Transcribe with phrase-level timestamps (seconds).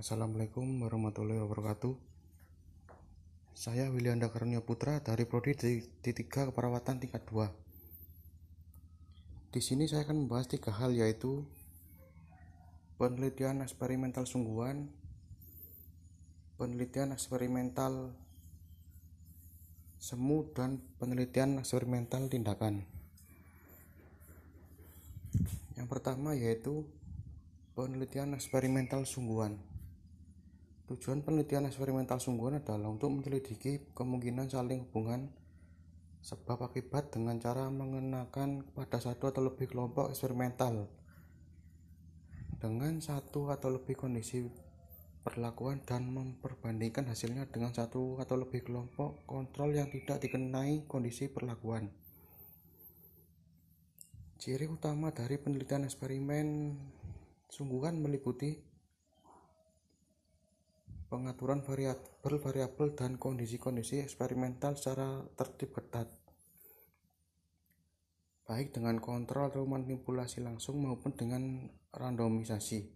[0.00, 1.92] Assalamualaikum warahmatullahi wabarakatuh.
[3.52, 9.52] Saya Wilianda Karunia Putra dari Prodi D3 Keperawatan tingkat 2.
[9.52, 11.44] Di sini saya akan membahas tiga hal yaitu
[12.96, 14.88] penelitian eksperimental sungguhan,
[16.56, 18.16] penelitian eksperimental
[20.00, 22.88] semu dan penelitian eksperimental tindakan.
[25.76, 26.88] Yang pertama yaitu
[27.76, 29.68] penelitian eksperimental sungguhan.
[30.90, 35.30] Tujuan penelitian eksperimental sungguhan adalah untuk menyelidiki kemungkinan saling hubungan
[36.18, 40.90] sebab akibat dengan cara mengenakan pada satu atau lebih kelompok eksperimental
[42.58, 44.50] dengan satu atau lebih kondisi
[45.22, 51.86] perlakuan dan memperbandingkan hasilnya dengan satu atau lebih kelompok kontrol yang tidak dikenai kondisi perlakuan.
[54.42, 56.74] Ciri utama dari penelitian eksperimen
[57.46, 58.69] sungguhan meliputi
[61.10, 66.06] pengaturan variabel-variabel dan kondisi-kondisi eksperimental secara tertib ketat,
[68.46, 72.94] baik dengan kontrol atau manipulasi langsung maupun dengan randomisasi.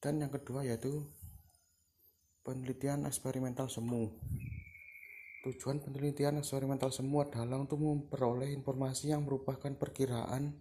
[0.00, 1.04] Dan yang kedua yaitu
[2.42, 4.08] penelitian eksperimental semu.
[5.44, 10.58] Tujuan penelitian eksperimental semu adalah untuk memperoleh informasi yang merupakan perkiraan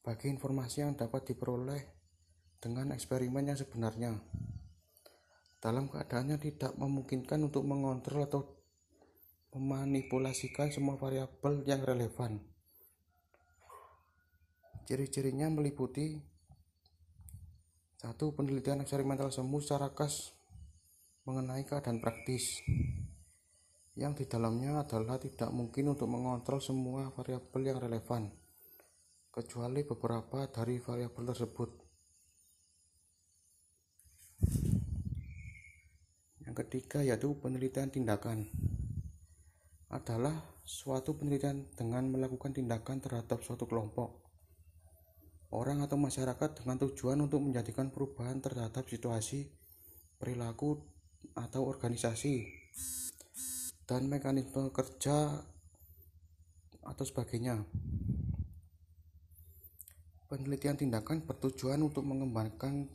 [0.00, 1.95] bagi informasi yang dapat diperoleh
[2.66, 4.18] dengan eksperimen yang sebenarnya.
[5.62, 8.42] Dalam keadaannya tidak memungkinkan untuk mengontrol atau
[9.54, 12.42] memanipulasikan semua variabel yang relevan.
[14.90, 16.18] Ciri-cirinya meliputi
[18.02, 20.34] satu penelitian eksperimental semu secara khas
[21.22, 22.62] mengenai keadaan praktis
[23.96, 28.28] yang di dalamnya adalah tidak mungkin untuk mengontrol semua variabel yang relevan
[29.36, 31.70] kecuali beberapa dari variabel tersebut.
[36.40, 38.50] Yang ketiga yaitu penelitian tindakan
[39.86, 40.34] adalah
[40.66, 44.26] suatu penelitian dengan melakukan tindakan terhadap suatu kelompok
[45.54, 49.46] orang atau masyarakat dengan tujuan untuk menjadikan perubahan terhadap situasi,
[50.18, 50.82] perilaku,
[51.32, 52.46] atau organisasi
[53.86, 55.42] dan mekanisme kerja
[56.82, 57.66] atau sebagainya.
[60.26, 62.90] Penelitian tindakan bertujuan untuk mengembangkan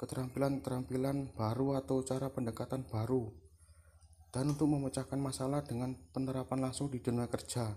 [0.00, 3.28] keterampilan-keterampilan baru atau cara pendekatan baru,
[4.32, 7.76] dan untuk memecahkan masalah dengan penerapan langsung di dunia kerja.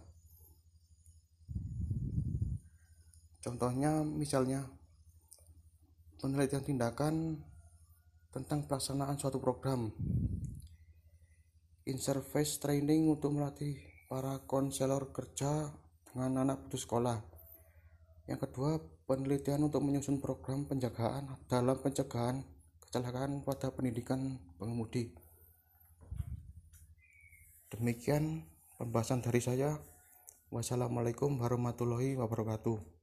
[3.43, 4.63] Contohnya, misalnya,
[6.23, 7.43] penelitian tindakan
[8.31, 9.91] tentang pelaksanaan suatu program,
[11.83, 13.75] in-service training untuk melatih
[14.07, 15.75] para konselor kerja
[16.07, 17.19] dengan anak putus sekolah.
[18.31, 22.43] Yang kedua, penelitian untuk menyusun program penjagaan dalam pencegahan
[22.83, 25.11] kecelakaan pada pendidikan pengemudi.
[27.73, 28.45] Demikian
[28.77, 29.81] pembahasan dari saya.
[30.53, 33.02] Wassalamualaikum warahmatullahi wabarakatuh.